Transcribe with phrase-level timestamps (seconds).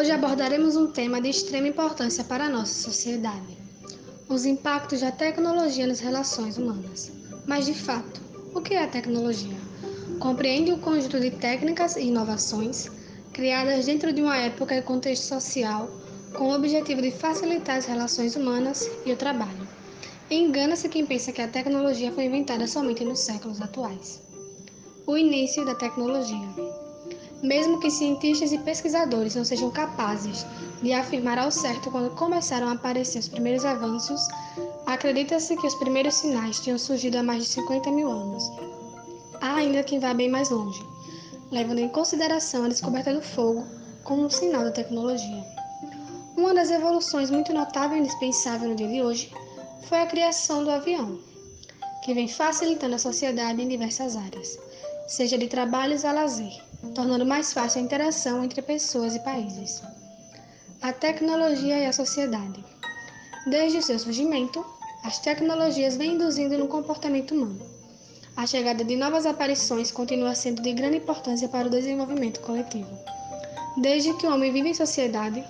[0.00, 3.58] Hoje abordaremos um tema de extrema importância para a nossa sociedade:
[4.30, 7.12] os impactos da tecnologia nas relações humanas.
[7.46, 8.18] Mas, de fato,
[8.54, 9.58] o que é a tecnologia?
[10.18, 12.90] Compreende o conjunto de técnicas e inovações
[13.34, 15.90] criadas dentro de uma época e contexto social
[16.32, 19.68] com o objetivo de facilitar as relações humanas e o trabalho.
[20.30, 24.22] Engana-se quem pensa que a tecnologia foi inventada somente nos séculos atuais.
[25.06, 26.69] O início da tecnologia.
[27.42, 30.44] Mesmo que cientistas e pesquisadores não sejam capazes
[30.82, 34.28] de afirmar ao certo quando começaram a aparecer os primeiros avanços,
[34.84, 38.44] acredita-se que os primeiros sinais tinham surgido há mais de 50 mil anos.
[39.40, 40.84] Há ainda quem vá bem mais longe,
[41.50, 43.66] levando em consideração a descoberta do fogo
[44.04, 45.44] como um sinal da tecnologia.
[46.36, 49.32] Uma das evoluções muito notável e indispensável no dia de hoje
[49.88, 51.18] foi a criação do avião,
[52.04, 54.58] que vem facilitando a sociedade em diversas áreas,
[55.08, 59.82] seja de trabalhos a lazer tornando mais fácil a interação entre pessoas e países.
[60.80, 62.64] A tecnologia e a sociedade.
[63.46, 64.64] Desde o seu surgimento,
[65.04, 67.60] as tecnologias vêm induzindo no comportamento humano.
[68.36, 72.90] A chegada de novas aparições continua sendo de grande importância para o desenvolvimento coletivo.
[73.76, 75.44] Desde que o homem vive em sociedade,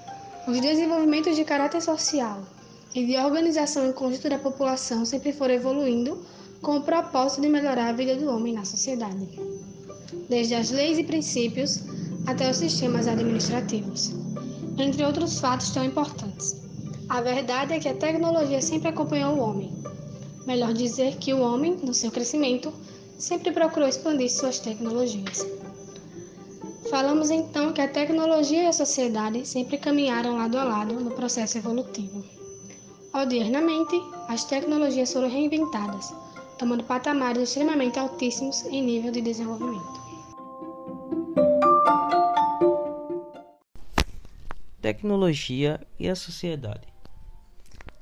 [0.46, 2.42] os desenvolvimentos de caráter social
[2.94, 6.24] e de organização em conjunto da população sempre foram evoluindo
[6.60, 9.28] com o propósito de melhorar a vida do homem na sociedade
[10.28, 11.82] desde as leis e princípios
[12.26, 14.12] até os sistemas administrativos,
[14.78, 16.60] entre outros fatos tão importantes.
[17.08, 19.72] A verdade é que a tecnologia sempre acompanhou o homem.
[20.46, 22.72] Melhor dizer que o homem, no seu crescimento,
[23.18, 25.46] sempre procurou expandir suas tecnologias.
[26.88, 31.58] Falamos então que a tecnologia e a sociedade sempre caminharam lado a lado no processo
[31.58, 32.24] evolutivo.
[33.12, 36.14] Odiernamente, as tecnologias foram reinventadas,
[36.60, 39.98] tomando patamares extremamente altíssimos em nível de desenvolvimento.
[44.78, 46.86] Tecnologia e a sociedade.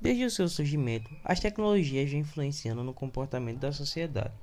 [0.00, 4.34] Desde o seu surgimento, as tecnologias vêm influenciando no comportamento da sociedade.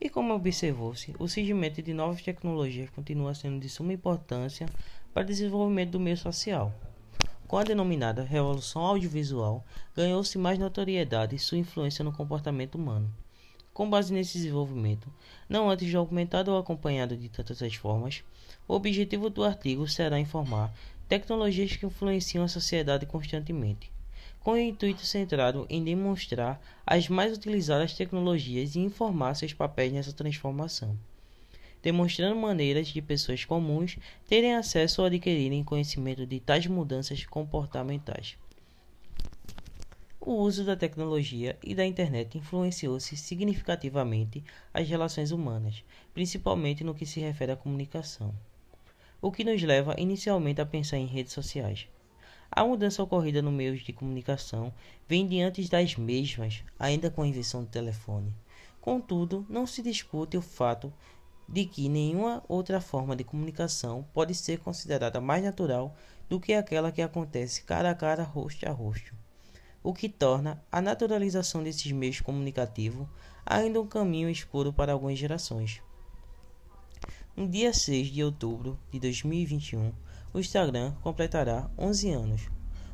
[0.00, 4.66] E como observou-se, o surgimento de novas tecnologias continua sendo de suma importância
[5.12, 6.72] para o desenvolvimento do meio social.
[7.46, 9.62] Com a denominada Revolução Audiovisual,
[9.94, 13.12] ganhou-se mais notoriedade sua influência no comportamento humano.
[13.72, 15.10] Com base nesse desenvolvimento,
[15.48, 18.22] não antes documentado ou acompanhado de tantas as formas,
[18.68, 20.74] o objetivo do artigo será informar
[21.08, 23.90] tecnologias que influenciam a sociedade constantemente,
[24.40, 30.12] com o intuito centrado em demonstrar as mais utilizadas tecnologias e informar seus papéis nessa
[30.12, 30.98] transformação,
[31.82, 38.36] demonstrando maneiras de pessoas comuns terem acesso ou adquirirem conhecimento de tais mudanças comportamentais.
[40.24, 45.82] O uso da tecnologia e da internet influenciou-se significativamente as relações humanas,
[46.14, 48.32] principalmente no que se refere à comunicação,
[49.20, 51.88] o que nos leva inicialmente a pensar em redes sociais.
[52.48, 54.72] A mudança ocorrida no meio de comunicação
[55.08, 58.32] vem diante das mesmas, ainda com a invenção do telefone.
[58.80, 60.92] Contudo, não se discute o fato
[61.48, 65.96] de que nenhuma outra forma de comunicação pode ser considerada mais natural
[66.28, 69.20] do que aquela que acontece cara a cara, rosto a rosto
[69.82, 73.06] o que torna a naturalização desses meios comunicativos
[73.44, 75.82] ainda um caminho escuro para algumas gerações.
[77.36, 79.92] No dia 6 de outubro de 2021,
[80.32, 82.42] o Instagram completará 11 anos.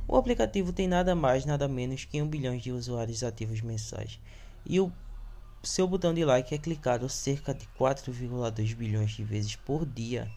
[0.07, 4.19] O aplicativo tem nada mais nada menos que 1 bilhão de usuários ativos mensais
[4.65, 4.91] e o
[5.63, 10.31] seu botão de like é clicado cerca de 4,2 bilhões de vezes por dia.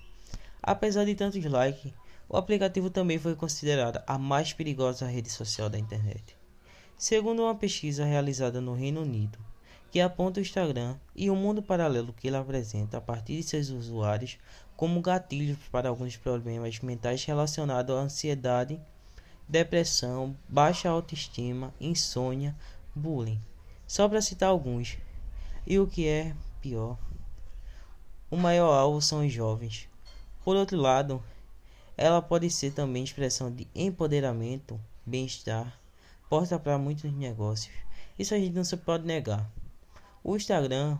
[0.62, 1.94] Apesar de tantos likes,
[2.28, 6.41] o aplicativo também foi considerado a mais perigosa rede social da internet
[7.02, 9.40] segundo uma pesquisa realizada no Reino Unido,
[9.90, 13.70] que aponta o Instagram e o mundo paralelo que ele apresenta a partir de seus
[13.70, 14.38] usuários
[14.78, 18.80] como gatilhos para alguns problemas mentais relacionados à ansiedade,
[19.50, 22.56] depressão, baixa autoestima, insônia,
[22.94, 23.42] bullying.
[23.88, 24.96] Só para citar alguns.
[25.66, 27.00] E o que é pior,
[28.30, 29.90] o maior alvo são os jovens.
[30.46, 31.24] Por outro lado,
[31.98, 35.81] ela pode ser também expressão de empoderamento, bem-estar,
[36.32, 37.76] porta para muitos negócios.
[38.18, 39.52] Isso a gente não se pode negar.
[40.24, 40.98] O Instagram,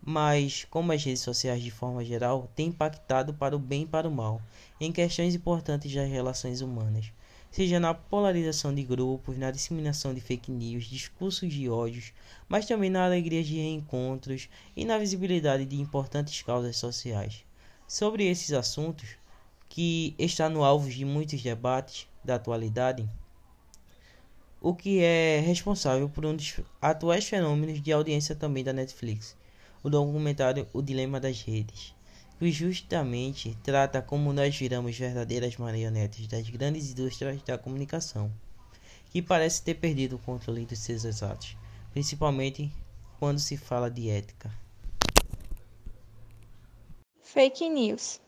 [0.00, 4.08] mas como as redes sociais de forma geral, tem impactado para o bem e para
[4.08, 4.40] o mal
[4.80, 7.12] em questões importantes das relações humanas,
[7.50, 12.14] seja na polarização de grupos, na disseminação de fake news, discursos de ódios,
[12.48, 17.44] mas também na alegria de reencontros e na visibilidade de importantes causas sociais.
[17.86, 19.10] Sobre esses assuntos,
[19.68, 23.06] que está no alvo de muitos debates da atualidade,
[24.64, 29.36] o que é responsável por um dos atuais fenômenos de audiência também da Netflix,
[29.82, 31.94] o documentário O Dilema das Redes,
[32.38, 38.32] que justamente trata como nós viramos verdadeiras marionetes das grandes indústrias da comunicação,
[39.10, 41.58] que parece ter perdido o controle dos seus atos,
[41.92, 42.72] principalmente
[43.18, 44.50] quando se fala de ética.
[47.20, 48.18] Fake news.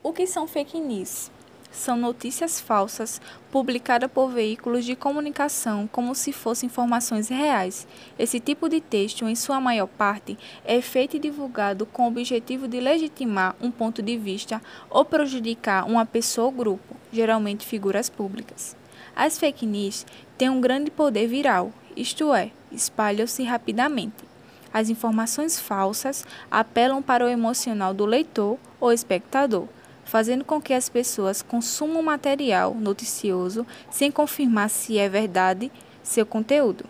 [0.00, 1.28] O que são fake news?
[1.72, 3.18] São notícias falsas
[3.50, 7.88] publicadas por veículos de comunicação como se fossem informações reais.
[8.18, 12.68] Esse tipo de texto, em sua maior parte, é feito e divulgado com o objetivo
[12.68, 14.60] de legitimar um ponto de vista
[14.90, 18.76] ou prejudicar uma pessoa ou grupo, geralmente figuras públicas.
[19.16, 20.04] As fake news
[20.36, 24.24] têm um grande poder viral, isto é, espalham-se rapidamente.
[24.72, 29.68] As informações falsas apelam para o emocional do leitor ou espectador,
[30.04, 35.70] fazendo com que as pessoas consumam material noticioso sem confirmar se é verdade
[36.02, 36.84] seu conteúdo.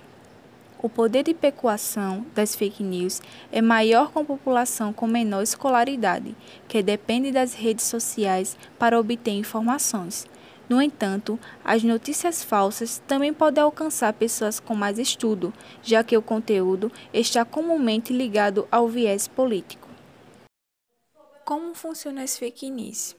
[0.83, 3.23] O poder de pecuação das fake news
[3.53, 6.35] é maior com a população com menor escolaridade,
[6.67, 10.27] que depende das redes sociais para obter informações.
[10.69, 16.23] No entanto, as notícias falsas também podem alcançar pessoas com mais estudo, já que o
[16.23, 19.92] conteúdo está comumente ligado ao viés político.
[21.45, 23.17] Como funcionam as fake news?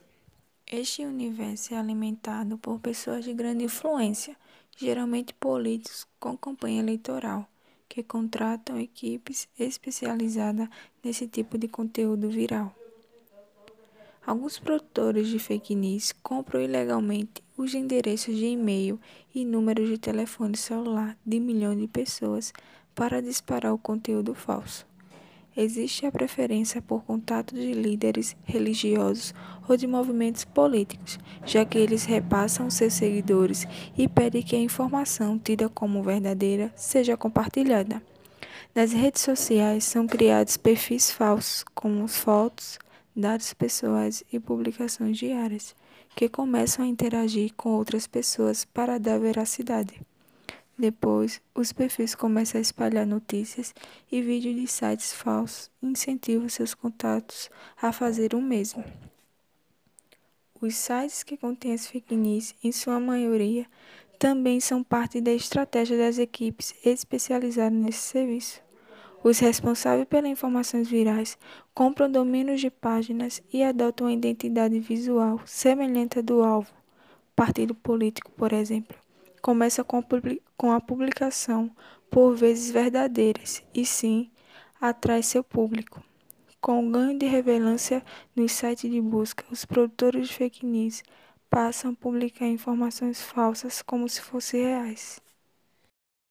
[0.66, 4.38] Este universo é alimentado por pessoas de grande influência,
[4.78, 7.46] geralmente políticos com campanha eleitoral,
[7.90, 10.70] que contratam equipes especializadas
[11.04, 12.74] nesse tipo de conteúdo viral.
[14.26, 18.98] Alguns produtores de fake news compram ilegalmente os endereços de e-mail
[19.36, 22.54] e números de telefone celular de milhões de pessoas
[22.96, 24.93] para disparar o conteúdo falso.
[25.56, 29.36] Existe a preferência por contato de líderes religiosos
[29.70, 35.38] ou de movimentos políticos, já que eles repassam seus seguidores e pedem que a informação
[35.38, 38.02] tida como verdadeira seja compartilhada.
[38.74, 42.80] Nas redes sociais são criados perfis falsos, como fotos,
[43.16, 45.76] dados pessoais e publicações diárias,
[46.16, 50.02] que começam a interagir com outras pessoas para dar veracidade.
[50.78, 53.76] Depois, os perfis começam a espalhar notícias
[54.12, 57.50] e vídeos de sites falsos e incentivam seus contatos
[57.80, 58.84] a fazer o mesmo.
[60.60, 63.68] Os sites que contêm as fake news, em sua maioria,
[64.18, 68.62] também são parte da estratégia das equipes especializadas nesse serviço.
[69.24, 71.38] Os responsáveis pelas informações virais
[71.74, 76.74] compram domínios de páginas e adotam uma identidade visual semelhante à do alvo.
[77.36, 79.03] Partido político, por exemplo,
[79.44, 81.70] começa com a publicação,
[82.10, 84.32] por vezes verdadeiras, e sim
[84.80, 86.02] atrai seu público.
[86.62, 88.02] Com o ganho de relevância
[88.34, 91.04] nos sites de busca, os produtores de fake news
[91.50, 95.22] passam a publicar informações falsas como se fossem reais.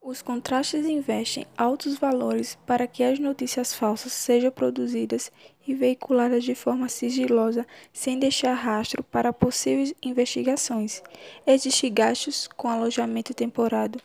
[0.04, 5.30] Os contrastes investem altos valores para que as notícias falsas sejam produzidas
[5.64, 11.04] e veiculadas de forma sigilosa, sem deixar rastro para possíveis investigações.
[11.46, 14.00] Existem gastos com alojamento temporário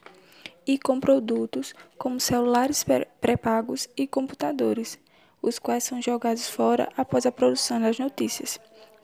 [0.68, 2.86] e com produtos como celulares
[3.20, 5.00] pré-pagos e computadores,
[5.42, 8.60] os quais são jogados fora após a produção das notícias.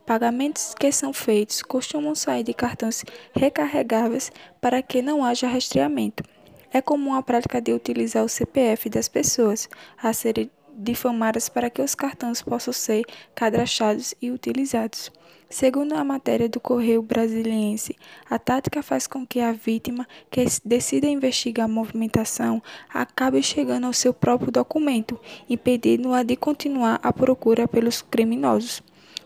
[0.05, 3.03] Pagamentos que são feitos costumam sair de cartões
[3.35, 4.31] recarregáveis
[4.61, 6.23] para que não haja rastreamento.
[6.73, 9.69] É comum a prática de utilizar o CPF das pessoas
[10.01, 13.05] a serem difamadas para que os cartões possam ser
[13.35, 15.11] cadastrados e utilizados.
[15.47, 17.95] Segundo a matéria do Correio Brasiliense,
[18.27, 22.59] a tática faz com que a vítima, que decida investigar a movimentação,
[22.91, 28.81] acabe chegando ao seu próprio documento, impedindo-a de continuar a procura pelos criminosos.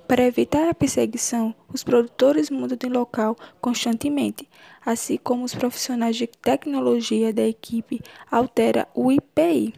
[0.07, 4.47] Para evitar a perseguição, os produtores mudam de local constantemente,
[4.85, 7.99] assim como os profissionais de tecnologia da equipe
[8.31, 9.73] altera o IPI,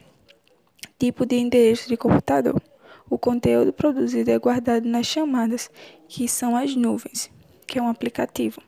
[0.99, 2.61] tipo de endereço de computador.
[3.09, 5.71] O conteúdo produzido é guardado nas chamadas,
[6.07, 7.31] que são as nuvens,
[7.65, 8.61] que é um aplicativo.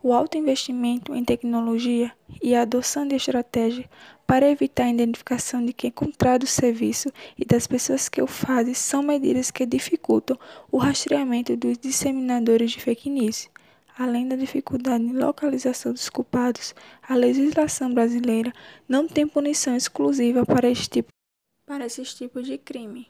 [0.00, 3.90] O alto investimento em tecnologia e a adoção de estratégia
[4.24, 8.74] para evitar a identificação de quem contrata o serviço e das pessoas que o fazem
[8.74, 10.38] são medidas que dificultam
[10.70, 13.50] o rastreamento dos disseminadores de fake news.
[13.98, 18.52] Além da dificuldade de localização dos culpados, a legislação brasileira
[18.88, 21.08] não tem punição exclusiva para, esse tipo,
[21.66, 23.08] para esses tipos de crime.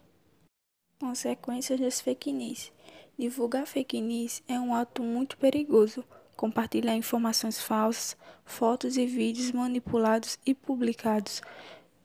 [0.98, 2.72] Consequências das fake news.
[3.18, 6.02] Divulgar fake news é um ato muito perigoso
[6.38, 11.42] compartilhar informações falsas, fotos e vídeos manipulados e publicados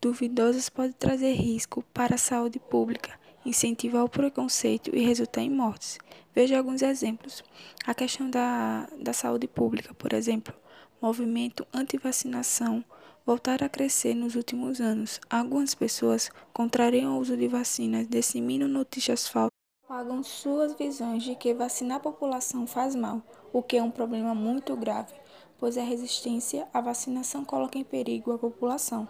[0.02, 3.12] duvidosos pode trazer risco para a saúde pública,
[3.46, 6.00] incentivar o preconceito e resultar em mortes.
[6.34, 7.44] Veja alguns exemplos.
[7.86, 10.54] A questão da, da saúde pública, por exemplo,
[11.00, 12.84] movimento anti-vacinação
[13.26, 15.22] voltar a crescer nos últimos anos.
[15.30, 19.54] Algumas pessoas contrariam o uso de vacinas, disseminam notícias falsas
[19.88, 23.22] Pagam suas visões de que vacinar a população faz mal,
[23.54, 25.14] o que é um problema muito grave,
[25.60, 29.08] pois a resistência à vacinação coloca em perigo a população.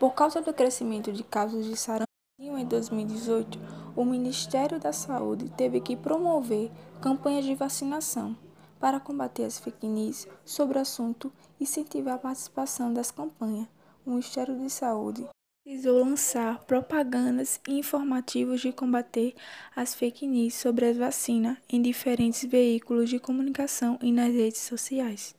[0.00, 2.08] Por causa do crescimento de casos de sarampo
[2.40, 3.58] em 2018,
[3.96, 6.70] o Ministério da Saúde teve que promover
[7.00, 8.36] campanhas de vacinação.
[8.80, 13.66] Para combater as fake news sobre o assunto e incentivar a participação das campanhas,
[14.04, 15.26] o Ministério da Saúde
[15.68, 19.34] precisou lançar propagandas e informativos de combater
[19.76, 25.36] as fake news sobre as vacinas em diferentes veículos de comunicação e nas redes sociais.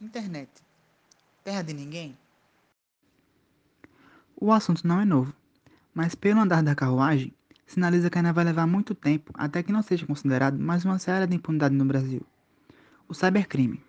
[0.00, 0.48] Internet.
[1.42, 2.16] Terra de ninguém?
[4.40, 5.34] O assunto não é novo,
[5.92, 7.34] mas pelo andar da carruagem,
[7.66, 11.26] sinaliza que ainda vai levar muito tempo até que não seja considerado mais uma série
[11.26, 12.24] de impunidade no Brasil.
[13.08, 13.82] O cybercrime.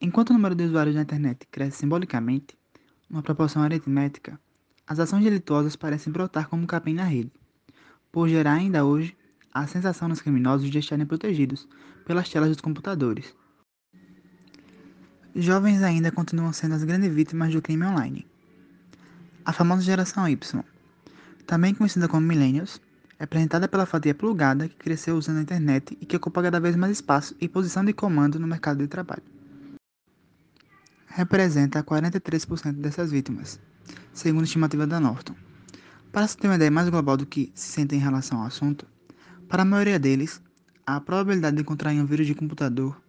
[0.00, 2.57] Enquanto o número de usuários da internet cresce simbolicamente,
[3.08, 4.38] numa proporção aritmética,
[4.86, 7.32] as ações delituosas parecem brotar como capim na rede,
[8.10, 9.16] por gerar ainda hoje
[9.52, 11.68] a sensação nos criminosos de estarem protegidos
[12.04, 13.34] pelas telas dos computadores.
[15.34, 18.26] Jovens ainda continuam sendo as grandes vítimas do crime online
[19.48, 20.62] a famosa geração Y,
[21.46, 22.82] também conhecida como Millennials,
[23.18, 26.76] é apresentada pela fatia plugada que cresceu usando a internet e que ocupa cada vez
[26.76, 29.22] mais espaço e posição de comando no mercado de trabalho.
[31.18, 33.58] Representa 43% dessas vítimas,
[34.14, 35.34] segundo a estimativa da Norton.
[36.12, 38.86] Para se ter uma ideia mais global do que se sente em relação ao assunto,
[39.48, 40.40] para a maioria deles,
[40.86, 43.02] a probabilidade de contrair um vírus de computador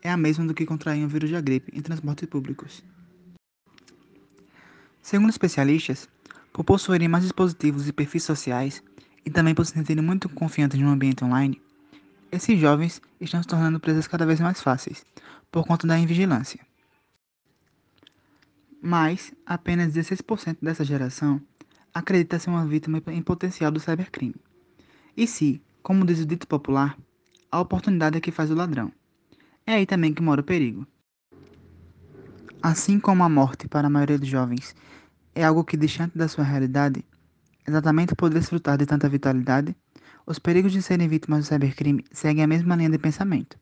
[0.00, 2.84] é a mesma do que contrair um vírus de gripe em transportes públicos.
[5.02, 6.08] Segundo especialistas,
[6.52, 8.80] por possuírem mais dispositivos e perfis sociais,
[9.24, 11.60] e também por se sentirem muito confiantes no ambiente online,
[12.30, 15.04] esses jovens estão se tornando presas cada vez mais fáceis,
[15.50, 16.65] por conta da invigilância.
[18.88, 21.42] Mas apenas 16% dessa geração
[21.92, 24.36] acredita ser uma vítima em potencial do cybercrime.
[25.16, 26.96] E se, como diz o dito popular,
[27.50, 28.92] a oportunidade é que faz o ladrão.
[29.66, 30.86] É aí também que mora o perigo.
[32.62, 34.72] Assim como a morte para a maioria dos jovens
[35.34, 37.04] é algo que, distante da sua realidade,
[37.66, 39.74] exatamente por desfrutar de tanta vitalidade,
[40.24, 43.58] os perigos de serem vítimas do cybercrime seguem a mesma linha de pensamento.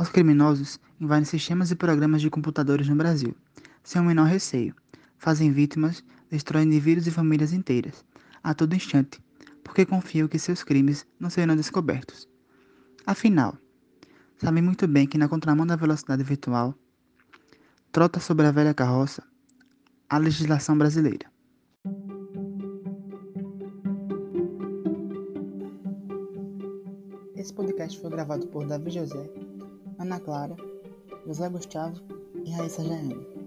[0.00, 3.34] Os criminosos invadem sistemas e programas de computadores no Brasil,
[3.82, 4.72] sem o menor receio,
[5.18, 8.04] fazem vítimas, destroem indivíduos e famílias inteiras,
[8.40, 9.20] a todo instante,
[9.64, 12.28] porque confiam que seus crimes não serão descobertos.
[13.04, 13.58] Afinal,
[14.36, 16.76] sabem muito bem que na contramão da velocidade virtual,
[17.90, 19.24] trota sobre a velha carroça
[20.08, 21.26] a legislação brasileira.
[27.34, 29.28] Esse podcast foi gravado por Davi José,
[29.98, 30.56] Ana Clara,
[31.26, 32.00] José Gustavo
[32.44, 33.37] e Raíssa Jaene.